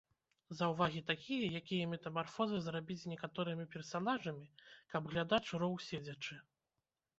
Заўвагі 0.59 1.01
такія, 1.11 1.49
якія 1.59 1.89
метамарфозы 1.91 2.57
зрабіць 2.69 2.99
з 3.03 3.11
некаторымі 3.13 3.67
персанажамі, 3.77 4.51
каб 4.95 5.03
глядач 5.15 5.45
роў 5.65 5.81
седзячы. 5.93 6.43